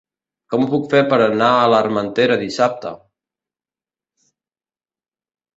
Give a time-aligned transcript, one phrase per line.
[0.53, 2.97] Com ho puc fer per anar a l'Armentera dissabte?